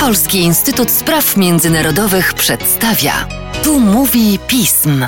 [0.00, 3.12] Polski Instytut Spraw Międzynarodowych przedstawia.
[3.64, 5.06] Tu mówi pism.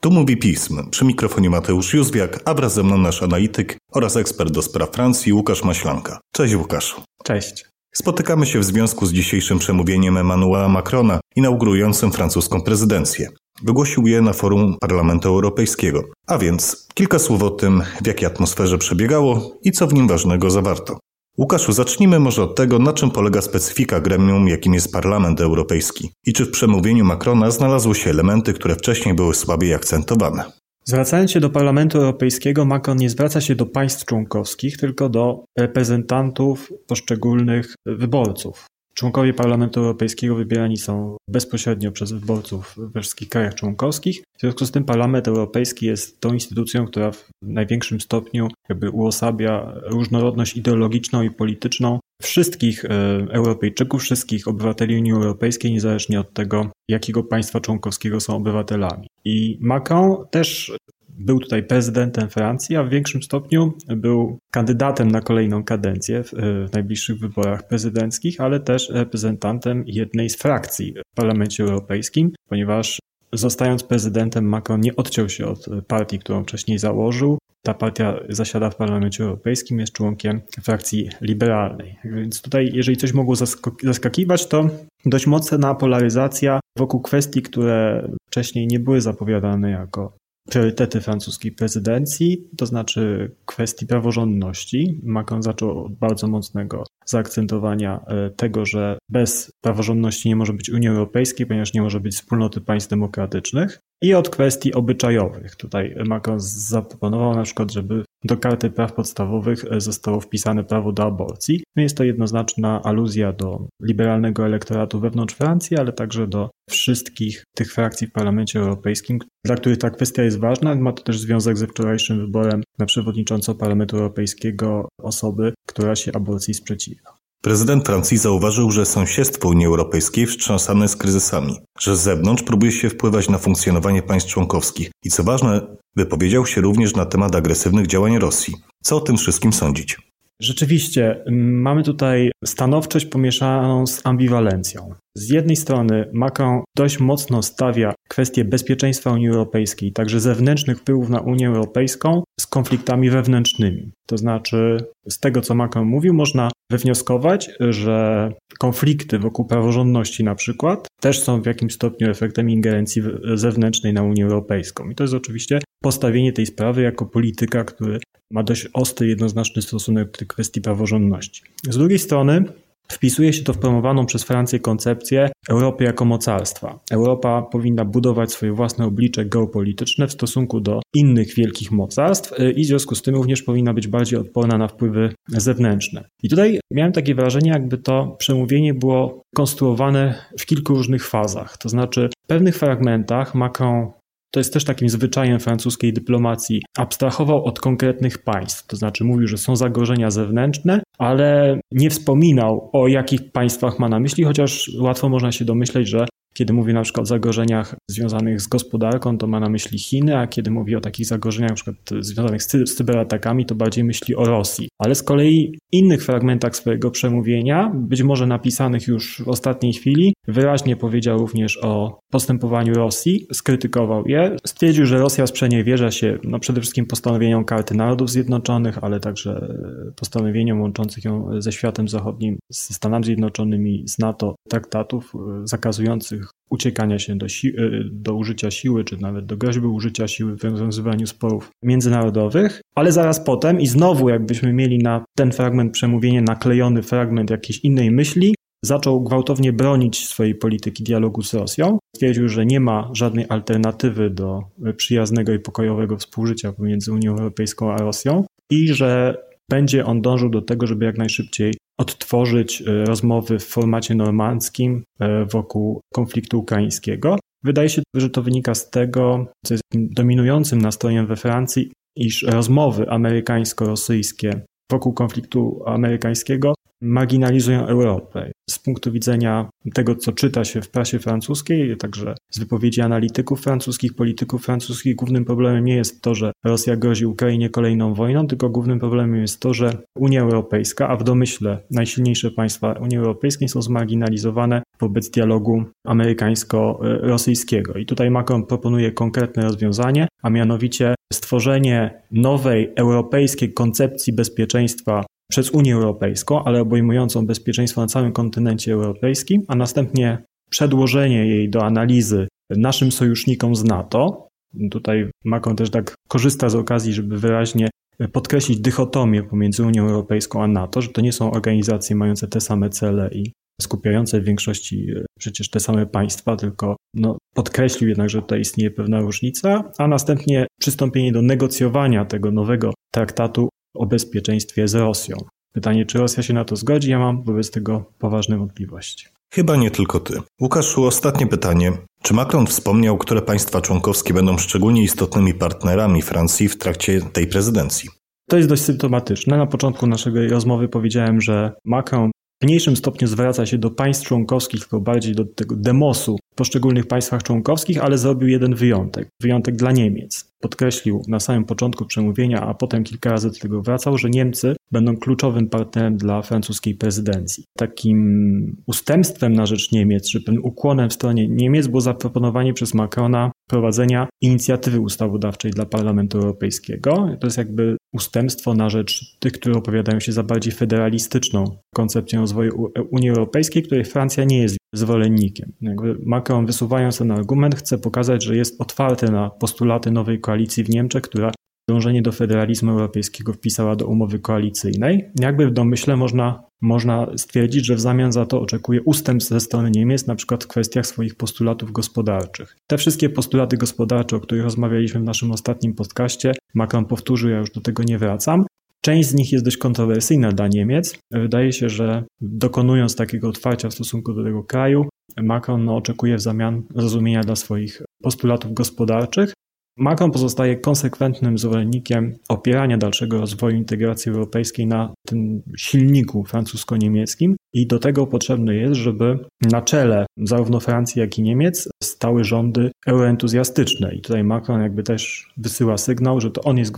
[0.00, 0.90] Tu mówi pism.
[0.90, 5.32] Przy mikrofonie Mateusz Józwiak, a wraz ze mną nasz analityk oraz ekspert do spraw Francji
[5.32, 6.20] Łukasz Maślanka.
[6.32, 7.02] Cześć Łukaszu.
[7.24, 7.64] Cześć.
[7.94, 13.28] Spotykamy się w związku z dzisiejszym przemówieniem Emmanuela Macrona, inaugurującym francuską prezydencję.
[13.62, 16.04] Wygłosił je na forum Parlamentu Europejskiego.
[16.26, 20.50] A więc kilka słów o tym, w jakiej atmosferze przebiegało i co w nim ważnego
[20.50, 20.98] zawarto.
[21.38, 26.32] Łukaszu, zacznijmy może od tego, na czym polega specyfika gremium, jakim jest Parlament Europejski i
[26.32, 30.44] czy w przemówieniu Macrona znalazły się elementy, które wcześniej były słabiej akcentowane.
[30.84, 36.72] Zwracając się do Parlamentu Europejskiego, Macron nie zwraca się do państw członkowskich, tylko do reprezentantów
[36.86, 38.66] poszczególnych wyborców.
[38.98, 44.22] Członkowie Parlamentu Europejskiego wybierani są bezpośrednio przez wyborców we wszystkich krajach członkowskich.
[44.36, 49.72] W związku z tym Parlament Europejski jest tą instytucją, która w największym stopniu jakby uosabia
[49.82, 52.88] różnorodność ideologiczną i polityczną wszystkich e,
[53.30, 59.06] Europejczyków, wszystkich obywateli Unii Europejskiej, niezależnie od tego, jakiego państwa członkowskiego są obywatelami.
[59.24, 60.72] I Macron też
[61.18, 66.72] był tutaj prezydentem Francji, a w większym stopniu był kandydatem na kolejną kadencję w, w,
[66.72, 72.98] najbliższych wyborach prezydenckich, ale też reprezentantem jednej z frakcji w Parlamencie Europejskim, ponieważ
[73.32, 77.38] zostając prezydentem Macron nie odciął się od partii, którą wcześniej założył.
[77.62, 81.96] Ta partia zasiada w Parlamencie Europejskim, jest członkiem frakcji liberalnej.
[82.04, 83.34] Więc tutaj, jeżeli coś mogło
[83.82, 84.68] zaskakiwać, to
[85.06, 90.12] dość mocna polaryzacja wokół kwestii, które wcześniej nie były zapowiadane jako
[90.46, 95.00] priorytety francuskiej prezydencji, to znaczy kwestii praworządności.
[95.02, 100.88] Macron zaczął od bardzo mocnego zaakcentowania e, tego, że bez praworządności nie może być Unii
[100.88, 103.80] Europejskiej, ponieważ nie może być wspólnoty państw demokratycznych.
[104.02, 105.56] I od kwestii obyczajowych.
[105.56, 111.02] Tutaj Macron zaproponował na przykład, żeby do karty praw podstawowych e, zostało wpisane prawo do
[111.02, 111.64] aborcji.
[111.76, 117.72] No jest to jednoznaczna aluzja do liberalnego elektoratu wewnątrz Francji, ale także do wszystkich tych
[117.72, 120.74] frakcji w Parlamencie Europejskim, dla których ta kwestia jest ważna.
[120.74, 126.54] Ma to też związek ze wczorajszym wyborem na przewodniczącą Parlamentu Europejskiego osoby, która się aborcji
[126.54, 127.16] sprzeciwia.
[127.42, 132.90] Prezydent Francji zauważył, że sąsiedztwo Unii Europejskiej wstrząsane jest kryzysami, że z zewnątrz próbuje się
[132.90, 138.18] wpływać na funkcjonowanie państw członkowskich i co ważne, wypowiedział się również na temat agresywnych działań
[138.18, 138.54] Rosji.
[138.82, 139.98] Co o tym wszystkim sądzić?
[140.40, 144.94] Rzeczywiście, mamy tutaj stanowczość pomieszaną z ambiwalencją.
[145.16, 151.20] Z jednej strony Macron dość mocno stawia kwestię bezpieczeństwa Unii Europejskiej, także zewnętrznych wpływów na
[151.20, 153.90] Unię Europejską z konfliktami wewnętrznymi.
[154.06, 160.88] To znaczy, z tego co Macron mówił, można wywnioskować, że konflikty wokół praworządności na przykład
[161.00, 163.02] też są w jakimś stopniu efektem ingerencji
[163.34, 164.90] zewnętrznej na Unię Europejską.
[164.90, 167.98] I to jest oczywiście postawienie tej sprawy jako polityka, który
[168.30, 171.42] ma dość ostry, jednoznaczny stosunek do kwestii praworządności.
[171.70, 172.44] Z drugiej strony
[172.88, 176.80] Wpisuje się to w promowaną przez Francję koncepcję Europy jako mocarstwa.
[176.90, 182.64] Europa powinna budować swoje własne oblicze geopolityczne w stosunku do innych wielkich mocarstw y, i
[182.64, 186.04] w związku z tym również powinna być bardziej odporna na wpływy zewnętrzne.
[186.22, 191.58] I tutaj miałem takie wrażenie, jakby to przemówienie było konstruowane w kilku różnych fazach.
[191.58, 193.90] To znaczy, w pewnych fragmentach Macron
[194.30, 199.38] to jest też takim zwyczajem francuskiej dyplomacji, abstrahował od konkretnych państw, to znaczy mówił, że
[199.38, 205.32] są zagrożenia zewnętrzne, ale nie wspominał o jakich państwach ma na myśli, chociaż łatwo można
[205.32, 209.48] się domyśleć, że kiedy mówi na przykład o zagrożeniach związanych z gospodarką, to ma na
[209.48, 213.84] myśli Chiny, a kiedy mówi o takich zagrożeniach na przykład związanych z, cyberatakami, to bardziej
[213.84, 214.68] myśli o Rosji.
[214.78, 220.14] Ale z kolei w innych fragmentach swojego przemówienia, być może napisanych już w ostatniej chwili,
[220.28, 226.60] wyraźnie powiedział również o postępowaniu Rosji, skrytykował je, stwierdził, że Rosja sprzeniewierza się no, przede
[226.60, 229.56] wszystkim postanowieniom Karty Narodów Zjednoczonych, ale także
[229.96, 235.12] postanowieniom łączących ją ze światem zachodnim, z Stanami Zjednoczonymi, z NATO, traktatów
[235.44, 240.36] zakazujących uciekania się do, si- e, do użycia siły, czy nawet do groźby użycia siły
[240.36, 246.22] w rozwiązywaniu sporów międzynarodowych, ale zaraz potem i znowu jakbyśmy mieli na ten fragment przemówienia
[246.22, 248.34] naklejony fragment jakiejś innej myśli,
[248.64, 251.78] zaczął gwałtownie bronić swojej polityki dialogu z Rosją.
[251.96, 254.42] Stwierdził, że nie ma żadnej alternatywy do
[254.76, 259.14] przyjaznego i pokojowego współżycia pomiędzy Unią Europejską a Rosją i że
[259.50, 265.24] będzie on dążył do tego, żeby jak najszybciej odtworzyć e, rozmowy w formacie normandzkim e,
[265.24, 267.16] wokół konfliktu ukraińskiego.
[267.44, 272.90] Wydaje się, że to wynika z tego, co jest dominującym nastrojem we Francji, iż rozmowy
[272.90, 274.40] amerykańsko-rosyjskie
[274.70, 278.32] wokół konfliktu amerykańskiego marginalizują Europę.
[278.50, 283.94] Z punktu widzenia tego, co czyta się w prasie francuskiej, także z wypowiedzi analityków francuskich,
[283.94, 288.78] polityków francuskich, głównym problemem nie jest to, że Rosja grozi Ukrainie kolejną wojną, tylko głównym
[288.78, 294.62] problemem jest to, że Unia Europejska, a w domyśle najsilniejsze państwa Unii Europejskiej są zmarginalizowane
[294.80, 297.74] wobec dialogu amerykańsko-rosyjskiego.
[297.74, 305.74] I tutaj Macron proponuje konkretne rozwiązanie, a mianowicie stworzenie nowej europejskiej koncepcji bezpieczeństwa przez Unię
[305.74, 312.92] Europejską, ale obejmującą bezpieczeństwo na całym kontynencie europejskim, a następnie przedłożenie jej do analizy naszym
[312.92, 314.28] sojusznikom z NATO.
[314.70, 317.70] Tutaj Macron też tak korzysta z okazji, żeby wyraźnie
[318.12, 322.70] podkreślić dychotomię pomiędzy Unią Europejską a NATO, że to nie są organizacje mające te same
[322.70, 328.22] cele i skupiające w większości e, przecież te same państwa, tylko no, podkreślił jednak, że
[328.22, 334.74] tutaj istnieje pewna różnica, a następnie przystąpienie do negocjowania tego nowego traktatu o bezpieczeństwie z
[334.74, 335.16] Rosją.
[335.52, 336.90] Pytanie, czy Rosja się na to zgodzi?
[336.90, 339.06] Ja mam wobec tego poważne wątpliwości.
[339.34, 340.14] Chyba nie tylko ty.
[340.40, 341.72] Łukaszu, ostatnie pytanie.
[342.02, 347.88] Czy Macron wspomniał, które państwa członkowskie będą szczególnie istotnymi partnerami Francji w trakcie tej prezydencji?
[348.28, 349.36] To jest dość symptomatyczne.
[349.36, 352.10] Na początku naszej rozmowy powiedziałem, że Macron
[352.42, 356.86] w mniejszym stopniu zwraca się do państw członkowskich, tylko bardziej do tego demosu w poszczególnych
[356.86, 359.08] państwach członkowskich, ale zrobił jeden wyjątek.
[359.22, 360.32] Wyjątek dla Niemiec.
[360.46, 364.96] Podkreślił na samym początku przemówienia, a potem kilka razy do tego wracał, że Niemcy będą
[364.96, 367.44] kluczowym partnerem dla francuskiej prezydencji.
[367.58, 373.30] Takim ustępstwem na rzecz Niemiec, czy pewnym ukłonem w stronie Niemiec było zaproponowanie przez Macrona
[373.50, 377.08] prowadzenia inicjatywy ustawodawczej dla Parlamentu Europejskiego.
[377.20, 381.44] To jest jakby ustępstwo na rzecz tych, którzy opowiadają się za bardziej federalistyczną
[381.74, 385.52] koncepcją rozwoju Unii Europejskiej, której Francja nie jest zwolennikiem.
[385.60, 390.68] Jakby Macron wysuwając ten argument chce pokazać, że jest otwarty na postulaty nowej koalicji w
[390.68, 391.32] Niemczech, która
[391.68, 395.04] dążenie do federalizmu europejskiego wpisała do umowy koalicyjnej.
[395.20, 399.70] Jakby w domyśle można, można stwierdzić, że w zamian za to oczekuje ustępstw ze strony
[399.70, 402.56] Niemiec, na przykład w kwestiach swoich postulatów gospodarczych.
[402.66, 407.50] Te wszystkie postulaty gospodarcze, o których rozmawialiśmy w naszym ostatnim podcaście, Macron powtórzył, ja już
[407.50, 408.44] do tego nie wracam.
[408.80, 410.98] Część z nich jest dość kontrowersyjna dla Niemiec.
[411.12, 414.88] Wydaje się, że dokonując takiego otwarcia w stosunku do tego kraju,
[415.22, 419.32] Macron no, oczekuje w zamian zrozumienia dla swoich postulatów gospodarczych,
[419.78, 427.78] Macron pozostaje konsekwentnym zwolennikiem opierania dalszego rozwoju integracji europejskiej na tym silniku francusko-niemieckim i do
[427.78, 429.18] tego potrzebne jest, żeby
[429.52, 433.94] na czele zarówno Francji, jak i Niemiec stały rządy euroentuzjastyczne.
[433.94, 436.72] I tutaj Macron jakby też wysyła sygnał, że to on jest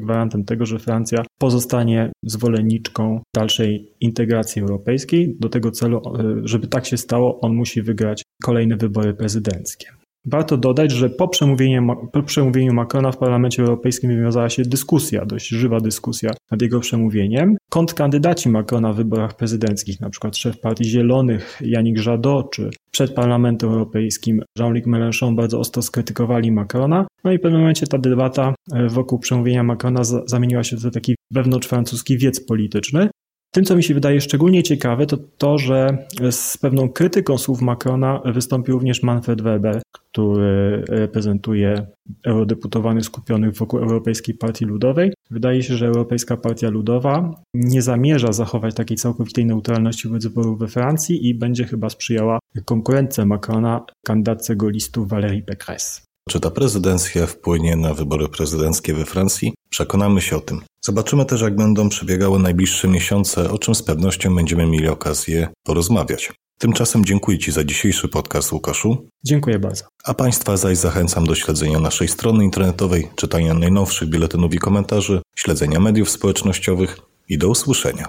[0.00, 5.36] gwarantem tego, że Francja pozostanie zwolenniczką dalszej integracji europejskiej.
[5.40, 6.02] Do tego celu,
[6.44, 9.86] żeby tak się stało, on musi wygrać kolejne wybory prezydenckie.
[10.26, 15.48] Warto dodać, że po przemówieniu, po przemówieniu Macrona w Parlamencie Europejskim wywiązała się dyskusja, dość
[15.48, 17.56] żywa dyskusja nad jego przemówieniem.
[17.70, 20.30] Kontrkandydaci Macrona w wyborach prezydenckich, np.
[20.32, 27.06] szef Partii Zielonych Janik Żado, czy przed Parlamentem Europejskim Jean-Luc Mélenchon bardzo ostro skrytykowali Macrona.
[27.24, 31.14] No i w pewnym momencie ta debata e, wokół przemówienia Macrona zamieniła się w taki
[31.30, 33.08] wewnątrzfrancuski wiec polityczny.
[33.52, 38.20] Tym, co mi się wydaje szczególnie ciekawe, to to, że z pewną krytyką słów Macrona
[38.24, 41.86] wystąpił również Manfred Weber, który reprezentuje
[42.26, 45.12] eurodeputowanych skupionych wokół Europejskiej Partii Ludowej.
[45.30, 50.68] Wydaje się, że Europejska Partia Ludowa nie zamierza zachować takiej całkowitej neutralności wobec wyborów we
[50.68, 56.02] Francji i będzie chyba sprzyjała konkurencji Macrona kandydatce golistów Valérie Pécresse.
[56.28, 59.54] Czy ta prezydencja wpłynie na wybory prezydenckie we Francji?
[59.70, 60.60] Przekonamy się o tym.
[60.84, 66.32] Zobaczymy też, jak będą przebiegały najbliższe miesiące, o czym z pewnością będziemy mieli okazję porozmawiać.
[66.60, 69.06] Tymczasem dziękuję Ci za dzisiejszy podcast, Łukaszu.
[69.24, 69.84] Dziękuję bardzo.
[70.04, 75.80] A Państwa zaś zachęcam do śledzenia naszej strony internetowej, czytania najnowszych biuletynów i komentarzy, śledzenia
[75.80, 76.98] mediów społecznościowych
[77.28, 78.08] i do usłyszenia.